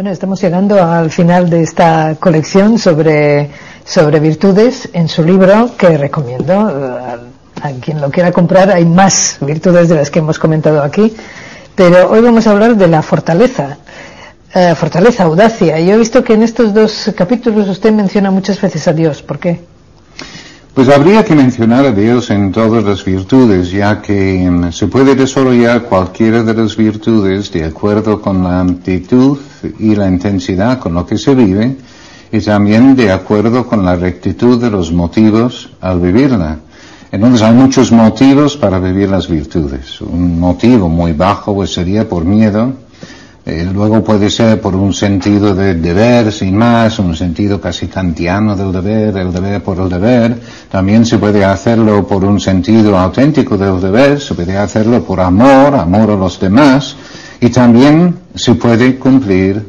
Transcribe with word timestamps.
Bueno, 0.00 0.12
estamos 0.12 0.40
llegando 0.40 0.82
al 0.82 1.10
final 1.10 1.50
de 1.50 1.62
esta 1.62 2.16
colección 2.18 2.78
sobre, 2.78 3.50
sobre 3.84 4.18
virtudes 4.18 4.88
en 4.94 5.08
su 5.08 5.22
libro 5.22 5.76
que 5.76 5.98
recomiendo 5.98 6.54
a, 6.54 7.18
a 7.60 7.70
quien 7.82 8.00
lo 8.00 8.10
quiera 8.10 8.32
comprar. 8.32 8.70
Hay 8.70 8.86
más 8.86 9.36
virtudes 9.42 9.90
de 9.90 9.96
las 9.96 10.10
que 10.10 10.20
hemos 10.20 10.38
comentado 10.38 10.82
aquí, 10.82 11.14
pero 11.74 12.10
hoy 12.10 12.22
vamos 12.22 12.46
a 12.46 12.52
hablar 12.52 12.76
de 12.76 12.88
la 12.88 13.02
fortaleza. 13.02 13.76
Eh, 14.54 14.74
fortaleza, 14.74 15.24
audacia. 15.24 15.78
Yo 15.78 15.92
he 15.92 15.98
visto 15.98 16.24
que 16.24 16.32
en 16.32 16.44
estos 16.44 16.72
dos 16.72 17.12
capítulos 17.14 17.68
usted 17.68 17.92
menciona 17.92 18.30
muchas 18.30 18.58
veces 18.58 18.88
a 18.88 18.94
Dios. 18.94 19.20
¿Por 19.20 19.38
qué? 19.38 19.60
Pues 20.74 20.88
habría 20.88 21.24
que 21.24 21.34
mencionar 21.34 21.84
a 21.84 21.90
Dios 21.90 22.30
en 22.30 22.52
todas 22.52 22.84
las 22.84 23.04
virtudes, 23.04 23.72
ya 23.72 24.00
que 24.00 24.48
mm, 24.48 24.70
se 24.70 24.86
puede 24.86 25.16
desarrollar 25.16 25.82
cualquiera 25.82 26.44
de 26.44 26.54
las 26.54 26.76
virtudes 26.76 27.50
de 27.50 27.64
acuerdo 27.64 28.22
con 28.22 28.44
la 28.44 28.60
amplitud 28.60 29.36
y 29.80 29.96
la 29.96 30.06
intensidad 30.06 30.78
con 30.78 30.94
lo 30.94 31.04
que 31.04 31.18
se 31.18 31.34
vive, 31.34 31.76
y 32.30 32.40
también 32.40 32.94
de 32.94 33.10
acuerdo 33.10 33.66
con 33.66 33.84
la 33.84 33.96
rectitud 33.96 34.60
de 34.60 34.70
los 34.70 34.92
motivos 34.92 35.70
al 35.80 35.98
vivirla. 35.98 36.58
Entonces 37.10 37.42
hay 37.42 37.54
muchos 37.54 37.90
motivos 37.90 38.56
para 38.56 38.78
vivir 38.78 39.08
las 39.10 39.28
virtudes. 39.28 40.00
Un 40.00 40.38
motivo 40.38 40.88
muy 40.88 41.12
bajo 41.12 41.52
pues 41.52 41.74
sería 41.74 42.08
por 42.08 42.24
miedo, 42.24 42.72
eh, 43.46 43.66
luego 43.72 44.04
puede 44.04 44.28
ser 44.28 44.60
por 44.60 44.76
un 44.76 44.92
sentido 44.92 45.54
de 45.54 45.74
deber, 45.74 46.30
sin 46.30 46.56
más, 46.56 46.98
un 46.98 47.16
sentido 47.16 47.58
casi 47.58 47.86
kantiano 47.86 48.54
del 48.54 48.70
deber, 48.70 49.16
el 49.16 49.32
deber 49.32 49.62
por 49.62 49.78
el 49.78 49.88
deber. 49.88 50.38
También 50.70 51.06
se 51.06 51.16
puede 51.16 51.42
hacerlo 51.44 52.06
por 52.06 52.22
un 52.24 52.38
sentido 52.38 52.98
auténtico 52.98 53.56
del 53.56 53.80
deber, 53.80 54.20
se 54.20 54.34
puede 54.34 54.58
hacerlo 54.58 55.02
por 55.02 55.20
amor, 55.20 55.74
amor 55.74 56.10
a 56.10 56.16
los 56.16 56.38
demás. 56.38 56.96
Y 57.40 57.48
también 57.48 58.14
se 58.34 58.54
puede 58.54 58.98
cumplir 58.98 59.66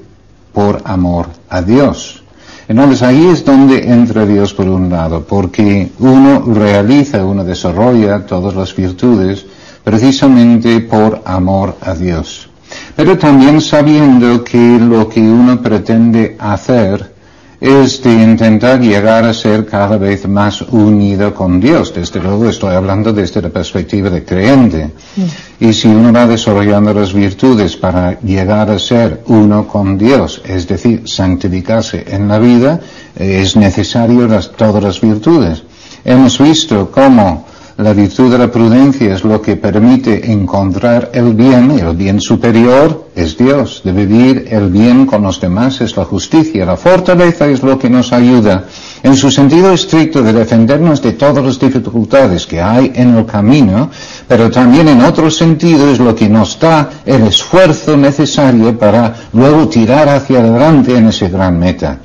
por 0.52 0.82
amor 0.84 1.28
a 1.50 1.62
Dios. 1.62 2.24
Entonces 2.68 3.02
ahí 3.04 3.26
es 3.28 3.44
donde 3.46 3.90
entra 3.90 4.26
Dios 4.26 4.54
por 4.54 4.68
un 4.68 4.90
lado, 4.90 5.24
porque 5.24 5.92
uno 6.00 6.44
realiza, 6.54 7.24
uno 7.24 7.46
desarrolla 7.46 8.26
todas 8.26 8.54
las 8.54 8.76
virtudes 8.76 9.46
precisamente 9.84 10.82
por 10.82 11.22
amor 11.26 11.78
a 11.82 11.96
Dios 11.96 12.51
pero 12.96 13.18
también 13.18 13.62
sabiendo 13.62 14.44
que 14.44 14.78
lo 14.80 15.08
que 15.08 15.22
uno 15.22 15.62
pretende 15.62 16.36
hacer 16.40 17.12
es 17.62 18.02
de 18.02 18.12
intentar 18.12 18.82
llegar 18.82 19.24
a 19.24 19.36
ser 19.36 19.68
cada 19.68 19.96
vez 19.98 20.28
más 20.28 20.64
unido 20.64 21.32
con 21.32 21.60
Dios. 21.60 21.94
Desde 21.94 22.20
luego 22.20 22.50
estoy 22.50 22.74
hablando 22.74 23.14
desde 23.14 23.40
la 23.40 23.50
perspectiva 23.50 24.10
de 24.10 24.26
creyente. 24.26 24.90
Y 25.60 25.72
si 25.72 25.88
uno 25.88 26.12
va 26.12 26.26
desarrollando 26.26 26.92
las 26.92 27.14
virtudes 27.14 27.78
para 27.78 28.20
llegar 28.22 28.72
a 28.72 28.80
ser 28.80 29.22
uno 29.28 29.68
con 29.68 29.96
Dios, 29.96 30.42
es 30.44 30.68
decir, 30.68 31.04
santificarse 31.06 32.04
en 32.08 32.28
la 32.28 32.40
vida, 32.40 32.80
es 33.16 33.56
necesario 33.56 34.28
todas 34.58 34.84
las 34.84 35.00
virtudes. 35.00 35.62
Hemos 36.04 36.40
visto 36.40 36.90
cómo 36.90 37.46
la 37.82 37.94
virtud 37.94 38.32
de 38.32 38.38
la 38.38 38.52
prudencia 38.52 39.16
es 39.16 39.24
lo 39.24 39.42
que 39.42 39.56
permite 39.56 40.32
encontrar 40.32 41.10
el 41.14 41.34
bien, 41.34 41.72
el 41.72 41.96
bien 41.96 42.22
superior 42.22 43.08
es 43.16 43.36
Dios. 43.38 43.82
De 43.84 43.92
vivir 43.92 44.48
el 44.52 44.70
bien 44.70 45.08
con 45.08 45.24
los 45.24 45.42
demás 45.42 45.82
es 45.82 45.98
la 45.98 46.06
justicia. 46.06 46.66
La 46.66 46.78
fortaleza 46.78 47.48
es 47.48 47.64
lo 47.64 47.80
que 47.80 47.90
nos 47.90 48.14
ayuda, 48.14 48.66
en 49.02 49.16
su 49.16 49.32
sentido 49.32 49.72
estricto, 49.72 50.22
de 50.22 50.32
defendernos 50.32 51.02
de 51.02 51.14
todas 51.14 51.44
las 51.44 51.60
dificultades 51.60 52.46
que 52.46 52.62
hay 52.62 52.92
en 52.94 53.18
el 53.18 53.26
camino, 53.26 53.90
pero 54.28 54.52
también 54.52 54.88
en 54.88 55.02
otro 55.02 55.32
sentido 55.32 55.90
es 55.90 56.00
lo 56.00 56.14
que 56.14 56.30
nos 56.30 56.60
da 56.60 56.88
el 57.04 57.24
esfuerzo 57.24 57.98
necesario 57.98 58.78
para 58.78 59.16
luego 59.34 59.68
tirar 59.68 60.08
hacia 60.08 60.40
adelante 60.40 60.96
en 60.96 61.08
ese 61.08 61.30
gran 61.30 61.58
meta. 61.58 61.98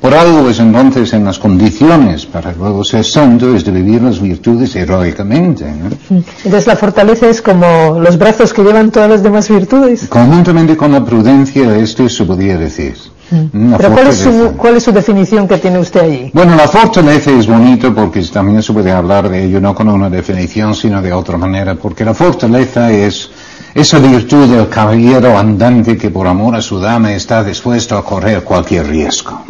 Por 0.00 0.14
algo 0.14 0.48
es 0.48 0.58
entonces 0.58 1.12
en 1.12 1.24
las 1.24 1.38
condiciones 1.38 2.24
para 2.24 2.52
luego 2.52 2.82
ser 2.84 3.04
santo 3.04 3.54
es 3.54 3.64
de 3.64 3.70
vivir 3.72 4.00
las 4.00 4.20
virtudes 4.20 4.74
heroicamente. 4.74 5.66
Entonces 6.08 6.66
la 6.66 6.76
fortaleza 6.76 7.28
es 7.28 7.42
como 7.42 7.98
los 8.00 8.16
brazos 8.16 8.54
que 8.54 8.62
llevan 8.62 8.90
todas 8.90 9.10
las 9.10 9.22
demás 9.22 9.48
virtudes. 9.50 10.08
Conjuntamente 10.08 10.74
con 10.76 10.92
la 10.92 11.04
prudencia, 11.04 11.76
esto 11.76 12.08
se 12.08 12.24
podría 12.24 12.56
decir. 12.56 12.94
Mm. 13.30 13.74
Pero 13.76 13.92
¿cuál 13.92 14.06
es, 14.08 14.16
su, 14.16 14.54
¿cuál 14.56 14.76
es, 14.76 14.82
su, 14.82 14.92
definición 14.92 15.46
que 15.46 15.58
tiene 15.58 15.78
usted 15.78 16.00
ahí? 16.00 16.30
Bueno, 16.32 16.56
la 16.56 16.66
fortaleza 16.66 17.30
es 17.30 17.46
bonito 17.46 17.94
porque 17.94 18.22
también 18.22 18.62
se 18.62 18.72
puede 18.72 18.90
hablar 18.90 19.28
de 19.28 19.44
ello 19.44 19.60
no 19.60 19.74
con 19.74 19.88
una 19.88 20.10
definición, 20.10 20.74
sino 20.74 21.00
de 21.00 21.12
otra 21.12 21.36
manera, 21.36 21.76
porque 21.76 22.04
la 22.04 22.14
fortaleza 22.14 22.90
es 22.90 23.30
esa 23.74 23.98
virtud 23.98 24.48
del 24.48 24.68
caballero 24.68 25.38
andante 25.38 25.96
que 25.96 26.10
por 26.10 26.26
amor 26.26 26.56
a 26.56 26.62
su 26.62 26.78
dama 26.80 27.12
está 27.12 27.44
dispuesto 27.44 27.96
a 27.96 28.04
correr 28.04 28.42
cualquier 28.42 28.86
riesgo. 28.86 29.42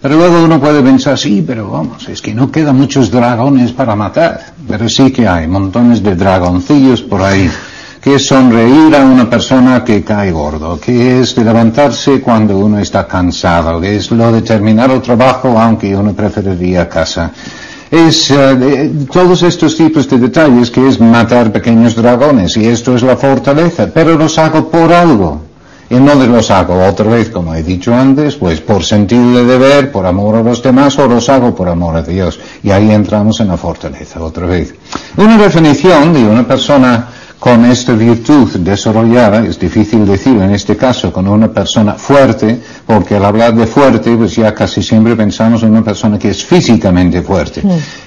Pero 0.00 0.16
luego 0.16 0.42
uno 0.42 0.60
puede 0.60 0.82
pensar, 0.82 1.18
sí, 1.18 1.44
pero 1.46 1.70
vamos, 1.70 2.08
es 2.08 2.22
que 2.22 2.34
no 2.34 2.50
quedan 2.50 2.76
muchos 2.76 3.10
dragones 3.10 3.72
para 3.72 3.94
matar. 3.94 4.54
Pero 4.66 4.88
sí 4.88 5.10
que 5.10 5.26
hay 5.28 5.46
montones 5.46 6.02
de 6.02 6.16
dragoncillos 6.16 7.02
por 7.02 7.22
ahí 7.22 7.50
que 8.02 8.16
es 8.16 8.26
sonreír 8.26 8.96
a 8.96 9.04
una 9.04 9.30
persona 9.30 9.84
que 9.84 10.02
cae 10.02 10.32
gordo, 10.32 10.80
que 10.80 11.20
es 11.20 11.36
de 11.36 11.44
levantarse 11.44 12.20
cuando 12.20 12.58
uno 12.58 12.80
está 12.80 13.06
cansado, 13.06 13.80
que 13.80 13.94
es 13.94 14.10
lo 14.10 14.32
de 14.32 14.42
terminar 14.42 14.90
el 14.90 15.00
trabajo 15.00 15.56
aunque 15.56 15.94
uno 15.94 16.12
preferiría 16.12 16.88
casa 16.88 17.30
es 17.92 18.30
eh, 18.30 18.90
todos 19.12 19.42
estos 19.42 19.76
tipos 19.76 20.08
de 20.08 20.16
detalles 20.16 20.70
que 20.70 20.88
es 20.88 20.98
matar 20.98 21.52
pequeños 21.52 21.94
dragones 21.94 22.56
y 22.56 22.66
esto 22.66 22.96
es 22.96 23.02
la 23.02 23.18
fortaleza, 23.18 23.90
pero 23.92 24.16
los 24.16 24.38
hago 24.38 24.70
por 24.70 24.90
algo. 24.90 25.42
Y 25.90 25.96
no 25.96 26.14
los 26.14 26.50
hago 26.50 26.86
otra 26.86 27.10
vez, 27.10 27.28
como 27.28 27.54
he 27.54 27.62
dicho 27.62 27.94
antes, 27.94 28.36
pues 28.36 28.62
por 28.62 28.82
sentido 28.82 29.34
de 29.34 29.44
deber, 29.44 29.92
por 29.92 30.06
amor 30.06 30.36
a 30.36 30.42
los 30.42 30.62
demás, 30.62 30.98
o 30.98 31.06
los 31.06 31.28
hago 31.28 31.54
por 31.54 31.68
amor 31.68 31.96
a 31.96 32.02
Dios. 32.02 32.40
Y 32.62 32.70
ahí 32.70 32.90
entramos 32.90 33.40
en 33.40 33.48
la 33.48 33.58
fortaleza 33.58 34.22
otra 34.24 34.46
vez. 34.46 34.74
Una 35.18 35.36
definición 35.36 36.14
de 36.14 36.24
una 36.24 36.48
persona 36.48 37.08
con 37.42 37.64
esta 37.64 37.94
virtud 37.94 38.48
desarrollada, 38.58 39.44
es 39.44 39.58
difícil 39.58 40.06
decir 40.06 40.36
en 40.40 40.52
este 40.52 40.76
caso 40.76 41.12
con 41.12 41.26
una 41.26 41.48
persona 41.48 41.94
fuerte, 41.94 42.60
porque 42.86 43.16
al 43.16 43.24
hablar 43.24 43.52
de 43.56 43.66
fuerte, 43.66 44.14
pues 44.16 44.36
ya 44.36 44.54
casi 44.54 44.80
siempre 44.80 45.16
pensamos 45.16 45.60
en 45.64 45.70
una 45.70 45.82
persona 45.82 46.20
que 46.20 46.30
es 46.30 46.44
físicamente 46.44 47.20
fuerte. 47.20 47.60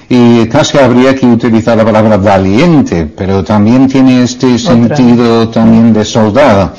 Y 0.08 0.46
casi 0.46 0.78
habría 0.78 1.14
que 1.14 1.26
utilizar 1.26 1.76
la 1.76 1.84
palabra 1.84 2.16
valiente, 2.16 3.12
pero 3.14 3.44
también 3.44 3.86
tiene 3.88 4.22
este 4.22 4.58
sentido 4.58 5.50
también 5.50 5.92
de 5.92 6.06
soldado. 6.06 6.72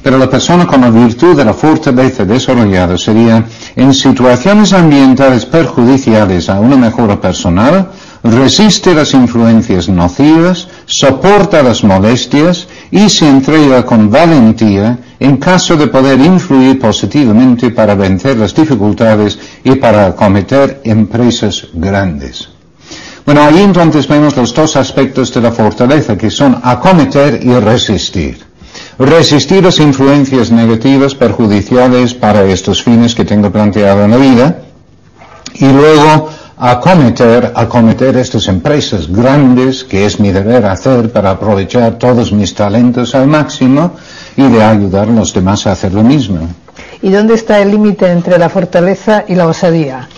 Pero 0.00 0.18
la 0.18 0.30
persona 0.30 0.68
con 0.68 0.82
la 0.82 0.90
virtud 0.90 1.36
de 1.36 1.44
la 1.44 1.52
fortaleza 1.52 2.24
desarrollada 2.24 2.96
sería 2.96 3.44
en 3.74 3.92
situaciones 3.92 4.72
ambientales 4.72 5.44
perjudiciales 5.46 6.48
a 6.48 6.60
una 6.60 6.76
mejora 6.76 7.20
personal, 7.20 7.90
resiste 8.22 8.94
las 8.94 9.14
influencias 9.14 9.88
nocivas, 9.88 10.68
soporta 10.86 11.62
las 11.62 11.84
molestias 11.84 12.66
y 12.90 13.08
se 13.08 13.28
entrega 13.28 13.84
con 13.84 14.10
valentía 14.10 14.98
en 15.20 15.36
caso 15.36 15.76
de 15.76 15.88
poder 15.88 16.20
influir 16.20 16.78
positivamente 16.78 17.70
para 17.70 17.94
vencer 17.94 18.36
las 18.36 18.54
dificultades 18.54 19.38
y 19.64 19.74
para 19.76 20.06
acometer 20.06 20.80
empresas 20.84 21.68
grandes. 21.72 22.48
Bueno, 23.24 23.42
ahí 23.42 23.60
entonces 23.60 24.08
vemos 24.08 24.36
los 24.36 24.54
dos 24.54 24.76
aspectos 24.76 25.34
de 25.34 25.42
la 25.42 25.52
fortaleza, 25.52 26.16
que 26.16 26.30
son 26.30 26.58
acometer 26.62 27.40
y 27.42 27.52
resistir. 27.60 28.38
Resistir 28.98 29.62
las 29.62 29.80
influencias 29.80 30.50
negativas, 30.50 31.14
perjudiciales 31.14 32.14
para 32.14 32.44
estos 32.44 32.82
fines 32.82 33.14
que 33.14 33.24
tengo 33.24 33.50
planteado 33.52 34.04
en 34.04 34.10
la 34.12 34.16
vida, 34.16 34.62
y 35.54 35.66
luego 35.66 36.30
acometer, 36.58 37.52
acometer 37.54 38.16
estas 38.16 38.48
empresas 38.48 39.08
grandes 39.08 39.84
que 39.84 40.04
es 40.04 40.18
mi 40.18 40.32
deber 40.32 40.66
hacer 40.66 41.12
para 41.12 41.30
aprovechar 41.30 41.98
todos 41.98 42.32
mis 42.32 42.54
talentos 42.54 43.14
al 43.14 43.28
máximo 43.28 43.92
y 44.36 44.42
de 44.42 44.62
ayudar 44.62 45.08
a 45.08 45.12
los 45.12 45.32
demás 45.32 45.66
a 45.66 45.72
hacer 45.72 45.94
lo 45.94 46.02
mismo. 46.02 46.48
¿Y 47.00 47.10
dónde 47.10 47.34
está 47.34 47.60
el 47.60 47.70
límite 47.70 48.10
entre 48.10 48.38
la 48.38 48.48
fortaleza 48.48 49.24
y 49.28 49.36
la 49.36 49.46
osadía? 49.46 50.08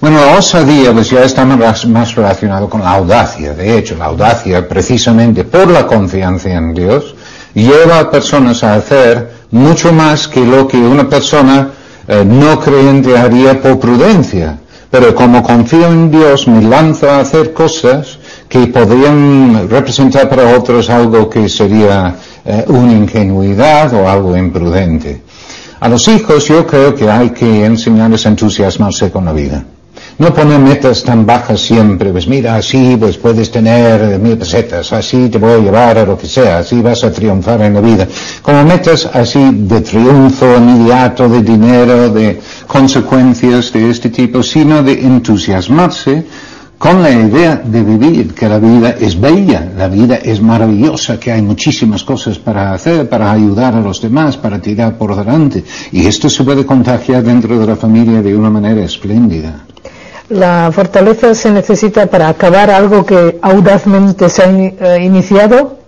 Bueno, 0.00 0.18
la 0.18 0.36
osadía 0.36 0.92
pues 0.92 1.10
ya 1.10 1.22
está 1.22 1.44
más, 1.44 1.86
más 1.86 2.14
relacionado 2.14 2.68
con 2.68 2.82
la 2.82 2.90
audacia. 2.90 3.54
De 3.54 3.78
hecho, 3.78 3.96
la 3.96 4.06
audacia, 4.06 4.68
precisamente 4.68 5.44
por 5.44 5.68
la 5.68 5.86
confianza 5.86 6.50
en 6.50 6.74
Dios, 6.74 7.14
lleva 7.54 8.00
a 8.00 8.10
personas 8.10 8.64
a 8.64 8.74
hacer 8.74 9.30
mucho 9.52 9.92
más 9.92 10.26
que 10.26 10.44
lo 10.44 10.66
que 10.66 10.76
una 10.76 11.08
persona 11.08 11.68
eh, 12.08 12.24
no 12.26 12.58
creyente 12.58 13.16
haría 13.16 13.62
por 13.62 13.78
prudencia 13.78 14.58
pero 14.94 15.12
como 15.12 15.42
confío 15.42 15.88
en 15.88 16.08
Dios 16.08 16.46
me 16.46 16.62
lanzo 16.62 17.10
a 17.10 17.18
hacer 17.18 17.52
cosas 17.52 18.16
que 18.48 18.68
podrían 18.68 19.68
representar 19.68 20.28
para 20.28 20.56
otros 20.56 20.88
algo 20.88 21.28
que 21.28 21.48
sería 21.48 22.14
eh, 22.44 22.64
una 22.68 22.92
ingenuidad 22.92 23.92
o 23.92 24.08
algo 24.08 24.36
imprudente. 24.36 25.20
A 25.80 25.88
los 25.88 26.06
hijos 26.06 26.46
yo 26.46 26.64
creo 26.64 26.94
que 26.94 27.10
hay 27.10 27.30
que 27.30 27.64
enseñarles 27.64 28.24
a 28.24 28.28
entusiasmarse 28.28 29.10
con 29.10 29.24
la 29.24 29.32
vida. 29.32 29.64
No 30.16 30.32
poner 30.32 30.60
metas 30.60 31.02
tan 31.02 31.26
bajas 31.26 31.60
siempre, 31.60 32.12
pues 32.12 32.28
mira, 32.28 32.54
así 32.54 32.96
pues 32.96 33.16
puedes 33.16 33.50
tener 33.50 34.16
mil 34.20 34.38
pesetas, 34.38 34.92
así 34.92 35.28
te 35.28 35.38
voy 35.38 35.54
a 35.54 35.58
llevar 35.58 35.98
a 35.98 36.04
lo 36.04 36.16
que 36.16 36.28
sea, 36.28 36.58
así 36.58 36.80
vas 36.80 37.02
a 37.02 37.10
triunfar 37.10 37.62
en 37.62 37.74
la 37.74 37.80
vida. 37.80 38.06
Como 38.40 38.62
metas 38.62 39.06
así 39.12 39.40
de 39.52 39.80
triunfo 39.80 40.56
inmediato, 40.56 41.28
de 41.28 41.42
dinero, 41.42 42.10
de 42.10 42.40
consecuencias 42.68 43.72
de 43.72 43.90
este 43.90 44.10
tipo, 44.10 44.40
sino 44.40 44.84
de 44.84 44.92
entusiasmarse 44.92 46.24
con 46.78 47.02
la 47.02 47.10
idea 47.10 47.56
de 47.56 47.82
vivir, 47.82 48.34
que 48.34 48.48
la 48.48 48.60
vida 48.60 48.90
es 49.00 49.20
bella, 49.20 49.68
la 49.76 49.88
vida 49.88 50.14
es 50.16 50.40
maravillosa, 50.40 51.18
que 51.18 51.32
hay 51.32 51.42
muchísimas 51.42 52.04
cosas 52.04 52.38
para 52.38 52.72
hacer, 52.72 53.08
para 53.08 53.32
ayudar 53.32 53.74
a 53.74 53.80
los 53.80 54.00
demás, 54.00 54.36
para 54.36 54.60
tirar 54.60 54.96
por 54.96 55.16
delante. 55.16 55.64
Y 55.90 56.06
esto 56.06 56.30
se 56.30 56.44
puede 56.44 56.64
contagiar 56.64 57.24
dentro 57.24 57.58
de 57.58 57.66
la 57.66 57.74
familia 57.74 58.22
de 58.22 58.36
una 58.36 58.50
manera 58.50 58.84
espléndida. 58.84 59.64
La 60.30 60.70
fortaleza 60.72 61.34
se 61.34 61.50
necesita 61.50 62.06
para 62.06 62.28
acabar 62.28 62.70
algo 62.70 63.04
que 63.04 63.38
audazmente 63.42 64.28
se 64.28 64.42
ha 64.42 64.50
eh, 64.50 65.04
iniciado. 65.04 65.78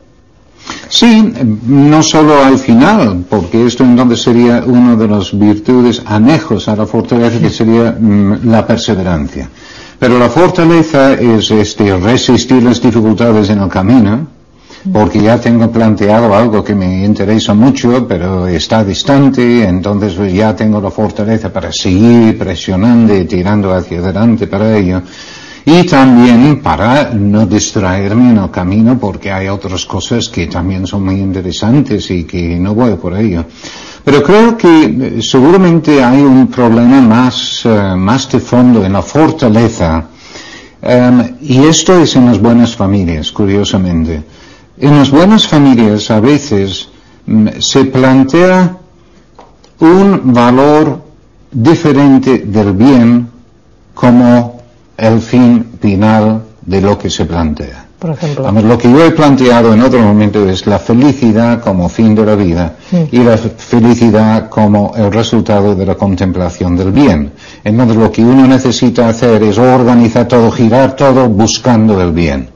Sí, 0.89 1.33
no 1.67 2.03
solo 2.03 2.45
al 2.45 2.59
final, 2.59 3.25
porque 3.29 3.67
esto 3.67 3.85
entonces 3.85 4.23
sería 4.23 4.63
una 4.67 4.95
de 4.97 5.09
las 5.09 5.37
virtudes 5.37 6.03
anejos 6.05 6.69
a 6.69 6.77
la 6.77 6.87
fortaleza, 6.87 7.41
que 7.41 7.51
sería 7.51 7.97
mm, 7.99 8.49
la 8.51 8.67
perseverancia. 8.67 9.49
Pero 9.99 10.19
la 10.19 10.29
fortaleza 10.29 11.15
es 11.15 11.51
este, 11.51 11.97
resistir 11.97 12.63
las 12.63 12.81
dificultades 12.81 13.49
en 13.51 13.61
el 13.61 13.69
camino, 13.69 14.27
porque 14.93 15.21
ya 15.21 15.41
tengo 15.41 15.71
planteado 15.71 16.35
algo 16.35 16.63
que 16.63 16.75
me 16.75 17.05
interesa 17.05 17.55
mucho, 17.55 18.07
pero 18.07 18.47
está 18.47 18.85
distante, 18.85 19.65
entonces 19.65 20.15
pues, 20.15 20.33
ya 20.33 20.55
tengo 20.55 20.81
la 20.81 20.91
fortaleza 20.91 21.53
para 21.53 21.73
seguir 21.73 22.39
presionando 22.39 23.17
y 23.17 23.25
tirando 23.25 23.73
hacia 23.73 23.99
adelante 23.99 24.47
para 24.47 24.77
ello. 24.77 25.03
Y 25.65 25.83
también 25.83 26.63
para 26.63 27.11
no 27.13 27.45
distraerme 27.45 28.31
en 28.31 28.39
el 28.39 28.51
camino 28.53 28.97
porque 29.01 29.33
hay 29.33 29.49
otras 29.49 29.85
cosas 29.85 30.29
que 30.29 30.47
también 30.47 30.87
son 30.87 31.05
muy 31.05 31.17
interesantes 31.17 32.09
y 32.13 32.23
que 32.23 32.57
no 32.57 32.73
voy 32.73 32.95
por 32.95 33.17
ello. 33.19 33.45
Pero 34.05 34.23
creo 34.23 34.57
que 34.57 34.85
eh, 34.85 35.23
seguramente 35.23 36.05
hay 36.05 36.23
un 36.23 36.47
problema 36.47 37.01
más, 37.01 37.63
eh, 37.65 37.97
más 37.97 38.31
de 38.31 38.39
fondo 38.39 38.85
en 38.85 38.93
la 38.93 39.03
fortaleza. 39.03 40.07
Em, 40.81 41.35
y 41.41 41.59
esto 41.65 41.99
es 42.01 42.15
en 42.15 42.27
las 42.27 42.39
buenas 42.39 42.77
familias, 42.77 43.33
curiosamente. 43.33 44.23
En 44.79 44.99
las 44.99 45.11
buenas 45.11 45.49
familias 45.49 46.11
a 46.11 46.21
veces 46.21 46.89
mm, 47.27 47.49
se 47.61 47.85
plantea 47.87 48.77
un 49.81 50.33
valor 50.33 51.03
diferente 51.51 52.39
del 52.39 52.73
bien 52.75 53.29
como 53.95 54.61
el 54.97 55.21
fin 55.21 55.67
final 55.81 56.43
de 56.61 56.81
lo 56.81 56.99
que 56.99 57.09
se 57.09 57.25
plantea. 57.25 57.87
Por 57.99 58.11
ejemplo. 58.11 58.53
lo 58.53 58.77
que 58.77 58.91
yo 58.91 59.07
he 59.07 59.11
planteado 59.11 59.73
en 59.73 59.81
otro 59.81 60.01
momento 60.01 60.47
es 60.47 60.67
la 60.67 60.79
felicidad 60.79 61.63
como 61.63 61.89
fin 61.89 62.15
de 62.15 62.27
la 62.27 62.35
vida 62.35 62.77
y 63.11 63.21
la 63.21 63.39
felicidad 63.39 64.51
como 64.51 64.93
el 64.95 65.11
resultado 65.11 65.75
de 65.75 65.87
la 65.87 65.95
contemplación 65.95 66.77
del 66.77 66.93
bien. 66.93 67.33
Entonces 67.65 67.97
lo 67.97 68.13
que 68.13 68.23
uno 68.23 68.47
necesita 68.47 69.09
hacer 69.09 69.43
es 69.43 69.57
organizar 69.57 70.29
todo, 70.29 70.51
girar 70.51 70.95
todo 70.95 71.27
buscando 71.31 71.99
el 72.03 72.13
bien. 72.13 72.51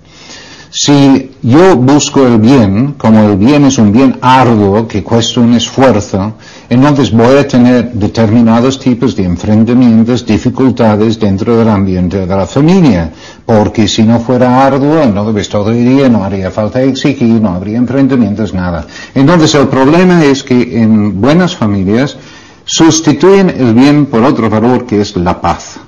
Si 0.72 1.32
yo 1.43 1.76
busco 1.76 2.25
el 2.25 2.38
bien, 2.38 2.94
como 2.96 3.28
el 3.28 3.37
bien 3.37 3.64
es 3.64 3.78
un 3.78 3.90
bien 3.90 4.19
arduo 4.20 4.87
que 4.87 5.02
cuesta 5.02 5.40
un 5.40 5.55
esfuerzo, 5.55 6.34
entonces 6.69 7.11
voy 7.11 7.38
a 7.38 7.49
tener 7.49 7.93
determinados 7.93 8.78
tipos 8.78 9.17
de 9.17 9.25
enfrentamientos, 9.25 10.25
dificultades 10.25 11.19
dentro 11.19 11.56
del 11.56 11.69
ambiente 11.69 12.25
de 12.25 12.37
la 12.37 12.46
familia, 12.46 13.11
porque 13.44 13.88
si 13.88 14.05
no 14.05 14.20
fuera 14.20 14.64
arduo, 14.64 15.02
entonces 15.02 15.49
todo 15.49 15.75
iría, 15.75 16.08
no 16.08 16.22
haría 16.22 16.52
falta 16.52 16.81
exigir, 16.81 17.40
no 17.40 17.50
habría 17.50 17.78
enfrentamientos, 17.78 18.55
nada. 18.55 18.87
Entonces 19.12 19.52
el 19.56 19.67
problema 19.67 20.25
es 20.25 20.44
que 20.44 20.81
en 20.81 21.20
buenas 21.20 21.56
familias 21.56 22.17
sustituyen 22.64 23.50
el 23.50 23.75
bien 23.75 24.06
por 24.06 24.22
otro 24.22 24.49
valor 24.49 24.87
que 24.87 25.00
es 25.00 25.17
la 25.17 25.40
paz. 25.40 25.81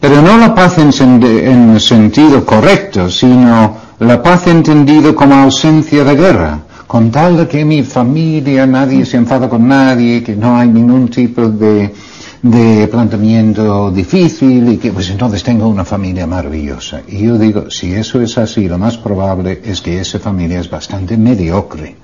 Pero 0.00 0.22
no 0.22 0.38
la 0.38 0.54
paz 0.54 0.78
en, 0.78 0.92
en 1.22 1.80
sentido 1.80 2.44
correcto, 2.46 3.10
sino 3.10 3.76
la 3.98 4.22
paz 4.22 4.46
entendido 4.46 5.14
como 5.14 5.34
ausencia 5.34 6.04
de 6.04 6.14
guerra. 6.14 6.60
Con 6.86 7.10
tal 7.10 7.36
de 7.36 7.48
que 7.48 7.64
mi 7.64 7.82
familia, 7.82 8.66
nadie 8.66 9.04
se 9.04 9.16
enfada 9.16 9.48
con 9.48 9.66
nadie, 9.66 10.22
que 10.22 10.36
no 10.36 10.56
hay 10.56 10.68
ningún 10.68 11.08
tipo 11.08 11.48
de, 11.48 11.92
de 12.42 12.86
planteamiento 12.86 13.90
difícil 13.90 14.72
y 14.72 14.76
que 14.78 14.92
pues 14.92 15.10
entonces 15.10 15.42
tengo 15.42 15.66
una 15.68 15.84
familia 15.84 16.26
maravillosa. 16.26 17.02
Y 17.08 17.24
yo 17.24 17.36
digo, 17.36 17.68
si 17.70 17.92
eso 17.92 18.20
es 18.22 18.38
así, 18.38 18.68
lo 18.68 18.78
más 18.78 18.96
probable 18.96 19.60
es 19.64 19.80
que 19.80 20.00
esa 20.00 20.18
familia 20.18 20.60
es 20.60 20.70
bastante 20.70 21.16
mediocre. 21.16 21.96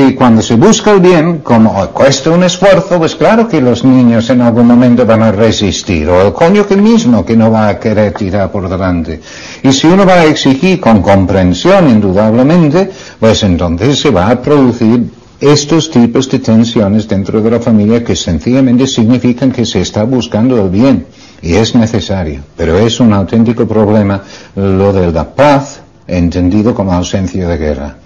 Porque 0.00 0.16
cuando 0.16 0.40
se 0.40 0.54
busca 0.54 0.92
el 0.92 1.00
bien, 1.00 1.40
como 1.40 1.74
cuesta 1.88 2.30
un 2.30 2.42
esfuerzo, 2.42 2.98
pues 2.98 3.14
claro 3.14 3.46
que 3.46 3.60
los 3.60 3.84
niños 3.84 4.30
en 4.30 4.40
algún 4.40 4.66
momento 4.66 5.04
van 5.04 5.22
a 5.22 5.30
resistir, 5.30 6.08
o 6.08 6.26
el 6.26 6.32
cónyuge 6.32 6.74
mismo 6.74 7.22
que 7.22 7.36
no 7.36 7.50
va 7.50 7.68
a 7.68 7.78
querer 7.78 8.14
tirar 8.14 8.50
por 8.50 8.66
delante. 8.66 9.20
Y 9.62 9.70
si 9.72 9.88
uno 9.88 10.06
va 10.06 10.14
a 10.14 10.24
exigir 10.24 10.80
con 10.80 11.02
comprensión, 11.02 11.90
indudablemente, 11.90 12.90
pues 13.18 13.42
entonces 13.42 13.98
se 13.98 14.10
va 14.10 14.30
a 14.30 14.40
producir 14.40 15.04
estos 15.38 15.90
tipos 15.90 16.30
de 16.30 16.38
tensiones 16.38 17.06
dentro 17.06 17.42
de 17.42 17.50
la 17.50 17.60
familia 17.60 18.02
que 18.02 18.16
sencillamente 18.16 18.86
significan 18.86 19.52
que 19.52 19.66
se 19.66 19.82
está 19.82 20.04
buscando 20.04 20.64
el 20.64 20.70
bien 20.70 21.04
y 21.42 21.56
es 21.56 21.74
necesario. 21.74 22.40
Pero 22.56 22.78
es 22.78 23.00
un 23.00 23.12
auténtico 23.12 23.68
problema 23.68 24.22
lo 24.56 24.94
de 24.94 25.12
la 25.12 25.28
paz 25.28 25.82
entendido 26.06 26.74
como 26.74 26.90
ausencia 26.90 27.46
de 27.46 27.58
guerra. 27.58 27.96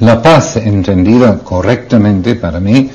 La 0.00 0.20
paz, 0.20 0.56
entendida 0.56 1.38
correctamente 1.38 2.34
para 2.34 2.60
mí, 2.60 2.90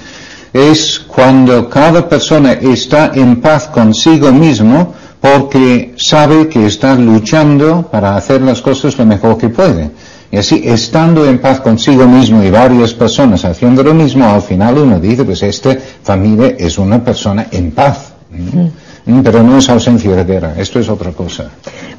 es 0.54 1.00
cuando 1.00 1.70
cada 1.70 2.08
persona 2.08 2.54
está 2.54 3.12
en 3.14 3.40
paz 3.40 3.68
consigo 3.68 4.32
mismo 4.32 4.94
porque 5.22 5.94
sabe 5.98 6.48
que 6.48 6.66
está 6.66 6.96
luchando 6.96 7.88
para 7.92 8.16
hacer 8.16 8.42
las 8.42 8.62
cosas 8.62 8.98
lo 8.98 9.06
mejor 9.06 9.38
que 9.38 9.50
puede. 9.50 9.92
Y 10.32 10.38
así, 10.38 10.62
estando 10.64 11.26
en 11.26 11.40
paz 11.40 11.60
consigo 11.60 12.08
mismo 12.08 12.44
y 12.44 12.52
varias 12.52 12.94
personas 12.94 13.44
haciendo 13.46 13.84
lo 13.84 13.94
mismo, 13.94 14.26
al 14.26 14.42
final 14.42 14.78
uno 14.78 15.00
dice, 15.00 15.26
pues 15.26 15.42
esta 15.42 15.76
familia 16.04 16.56
es 16.58 16.78
una 16.78 17.04
persona 17.04 17.48
en 17.52 17.72
paz. 17.72 18.14
Mm, 18.32 18.68
pero 19.24 19.44
no 19.44 19.58
es 19.58 19.70
ausencia 19.70 20.16
de 20.16 20.24
guerra, 20.24 20.54
esto 20.58 20.80
es 20.80 20.90
otra 20.90 21.12
cosa. 21.12 21.50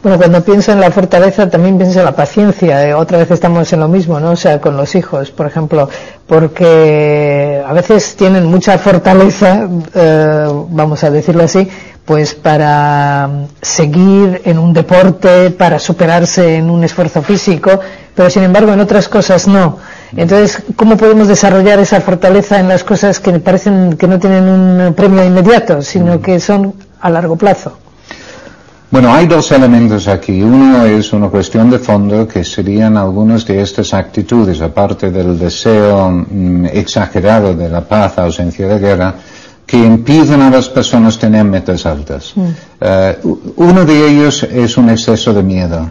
Bueno, 0.02 0.16
cuando 0.16 0.42
pienso 0.42 0.72
en 0.72 0.80
la 0.80 0.90
fortaleza 0.90 1.50
también 1.50 1.76
pienso 1.76 1.98
en 1.98 2.06
la 2.06 2.16
paciencia. 2.16 2.88
Eh, 2.88 2.94
otra 2.94 3.18
vez 3.18 3.30
estamos 3.30 3.70
en 3.72 3.80
lo 3.80 3.88
mismo, 3.88 4.18
¿no? 4.18 4.30
O 4.30 4.36
sea, 4.36 4.58
con 4.60 4.76
los 4.76 4.94
hijos, 4.94 5.30
por 5.30 5.46
ejemplo, 5.46 5.88
porque 6.26 7.62
a 7.66 7.72
veces 7.74 8.16
tienen 8.16 8.46
mucha 8.46 8.78
fortaleza, 8.78 9.68
eh, 9.94 10.48
vamos 10.70 11.04
a 11.04 11.10
decirlo 11.10 11.42
así, 11.42 11.68
pues 12.04 12.34
para 12.34 13.28
seguir 13.60 14.40
en 14.44 14.58
un 14.58 14.72
deporte, 14.72 15.50
para 15.50 15.78
superarse 15.78 16.56
en 16.56 16.70
un 16.70 16.82
esfuerzo 16.82 17.20
físico, 17.22 17.78
pero 18.14 18.30
sin 18.30 18.42
embargo 18.42 18.72
en 18.72 18.80
otras 18.80 19.06
cosas 19.06 19.46
no. 19.46 19.78
Entonces, 20.16 20.62
¿cómo 20.76 20.96
podemos 20.96 21.28
desarrollar 21.28 21.78
esa 21.78 22.00
fortaleza 22.00 22.58
en 22.58 22.68
las 22.68 22.84
cosas 22.84 23.20
que 23.20 23.38
parecen 23.38 23.96
que 23.98 24.08
no 24.08 24.18
tienen 24.18 24.44
un 24.44 24.94
premio 24.94 25.24
inmediato, 25.24 25.82
sino 25.82 26.20
que 26.20 26.40
son 26.40 26.74
a 27.00 27.10
largo 27.10 27.36
plazo? 27.36 27.76
Bueno, 28.90 29.14
hay 29.14 29.28
dos 29.28 29.52
elementos 29.52 30.08
aquí. 30.08 30.42
Uno 30.42 30.84
es 30.84 31.12
una 31.12 31.28
cuestión 31.28 31.70
de 31.70 31.78
fondo 31.78 32.26
que 32.26 32.42
serían 32.42 32.96
algunas 32.96 33.46
de 33.46 33.62
estas 33.62 33.94
actitudes, 33.94 34.60
aparte 34.60 35.12
del 35.12 35.38
deseo 35.38 36.10
mm, 36.10 36.66
exagerado 36.66 37.54
de 37.54 37.68
la 37.68 37.82
paz, 37.82 38.18
ausencia 38.18 38.66
de 38.66 38.78
guerra, 38.80 39.14
que 39.64 39.76
impiden 39.76 40.42
a 40.42 40.50
las 40.50 40.68
personas 40.68 41.16
tener 41.16 41.44
metas 41.44 41.86
altas. 41.86 42.32
Mm. 42.34 42.48
Eh, 42.80 43.18
uno 43.56 43.84
de 43.84 44.08
ellos 44.10 44.42
es 44.42 44.76
un 44.76 44.90
exceso 44.90 45.32
de 45.32 45.42
miedo. 45.44 45.88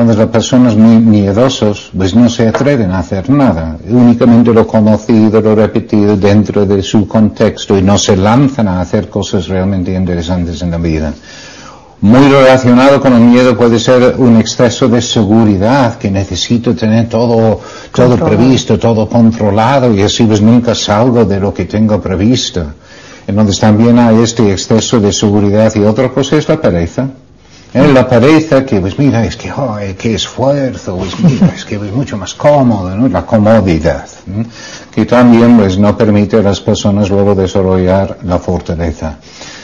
Donde 0.00 0.16
las 0.16 0.28
personas 0.28 0.76
muy 0.76 0.96
miedosos 0.96 1.90
pues 1.94 2.14
no 2.14 2.30
se 2.30 2.48
atreven 2.48 2.90
a 2.90 3.00
hacer 3.00 3.28
nada, 3.28 3.76
únicamente 3.86 4.50
lo 4.50 4.66
conocido, 4.66 5.42
lo 5.42 5.54
repetido 5.54 6.16
dentro 6.16 6.64
de 6.64 6.82
su 6.82 7.06
contexto 7.06 7.76
y 7.76 7.82
no 7.82 7.98
se 7.98 8.16
lanzan 8.16 8.68
a 8.68 8.80
hacer 8.80 9.10
cosas 9.10 9.46
realmente 9.46 9.92
interesantes 9.92 10.62
en 10.62 10.70
la 10.70 10.78
vida. 10.78 11.12
Muy 12.00 12.30
relacionado 12.30 12.98
con 12.98 13.12
el 13.12 13.20
miedo 13.20 13.54
puede 13.54 13.78
ser 13.78 14.14
un 14.16 14.38
exceso 14.38 14.88
de 14.88 15.02
seguridad, 15.02 15.98
que 15.98 16.10
necesito 16.10 16.74
tener 16.74 17.10
todo, 17.10 17.60
todo 17.94 18.16
previsto, 18.16 18.78
todo 18.78 19.06
controlado 19.06 19.92
y 19.92 20.00
así 20.00 20.24
pues 20.24 20.40
nunca 20.40 20.74
salgo 20.74 21.26
de 21.26 21.38
lo 21.38 21.52
que 21.52 21.66
tengo 21.66 22.00
previsto. 22.00 22.64
Entonces 23.26 23.60
también 23.60 23.98
hay 23.98 24.22
este 24.22 24.50
exceso 24.50 24.98
de 24.98 25.12
seguridad 25.12 25.70
y 25.74 25.80
otra 25.80 26.08
cosa 26.08 26.36
es 26.36 26.48
la 26.48 26.58
pereza. 26.58 27.06
En 27.72 27.94
la 27.94 28.08
pereza 28.08 28.64
que 28.66 28.80
pues 28.80 28.98
mira, 28.98 29.24
es 29.24 29.36
que, 29.36 29.52
oh, 29.52 29.76
qué 29.96 30.14
esfuerzo, 30.14 30.96
pues 30.96 31.18
mira, 31.20 31.52
es 31.54 31.64
que 31.64 31.76
es 31.76 31.92
mucho 31.92 32.16
más 32.16 32.34
cómodo, 32.34 32.96
¿no? 32.96 33.08
La 33.08 33.24
comodidad, 33.24 34.06
que 34.92 35.06
también 35.06 35.56
pues 35.56 35.78
no 35.78 35.96
permite 35.96 36.38
a 36.38 36.42
las 36.42 36.60
personas 36.60 37.08
luego 37.08 37.34
desarrollar 37.34 38.18
la 38.24 38.40
fortaleza. 38.40 39.18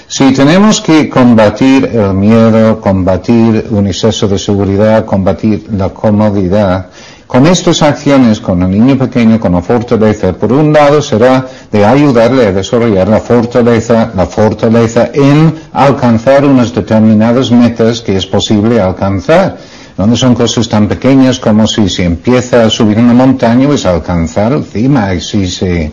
Si 0.07 0.33
tenemos 0.33 0.81
que 0.81 1.09
combatir 1.09 1.85
el 1.87 2.15
miedo, 2.15 2.81
combatir 2.81 3.67
un 3.71 3.89
exceso 3.89 4.29
de 4.29 4.39
seguridad, 4.39 5.05
combatir 5.05 5.67
la 5.73 5.89
comodidad, 5.89 6.87
con 7.27 7.47
estas 7.47 7.83
acciones, 7.83 8.41
con 8.41 8.63
el 8.63 8.71
niño 8.71 8.97
pequeño, 8.97 9.41
con 9.41 9.53
la 9.53 9.63
fortaleza, 9.63 10.33
por 10.33 10.53
un 10.53 10.73
lado 10.73 11.03
será 11.03 11.47
de 11.73 11.85
ayudarle 11.85 12.47
a 12.47 12.53
desarrollar 12.53 13.09
la 13.09 13.21
fortaleza, 13.21 14.13
la 14.15 14.27
fortaleza 14.27 15.11
en 15.13 15.55
alcanzar 15.73 16.45
unas 16.45 16.73
determinadas 16.73 17.51
metas 17.51 18.01
que 18.01 18.17
es 18.17 18.27
posible 18.27 18.81
alcanzar. 18.81 19.59
Donde 19.97 20.15
son 20.15 20.35
cosas 20.35 20.69
tan 20.69 20.89
pequeñas 20.89 21.41
como 21.41 21.67
si 21.67 21.89
se 21.89 22.05
empieza 22.05 22.67
a 22.67 22.71
subir 22.71 22.99
una 22.99 23.15
montaña, 23.15 23.67
pues 23.67 23.87
alcanzar 23.87 24.53
encima, 24.53 25.19
si 25.21 25.49
se, 25.49 25.91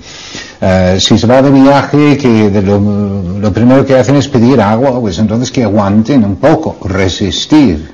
eh, 0.60 0.98
si 1.00 1.18
se 1.18 1.26
va 1.26 1.42
de 1.42 1.50
viaje, 1.50 2.18
que 2.18 2.62
lo, 2.62 3.54
primero 3.54 3.86
que 3.86 3.96
hacen 3.96 4.18
es 4.18 4.28
pedir 4.28 4.60
agua, 4.60 5.00
pues 5.00 5.20
entonces 5.20 5.50
que 5.52 5.64
aguanten 5.64 6.26
un 6.26 6.36
poco, 6.36 6.78
resistir. 6.86 7.94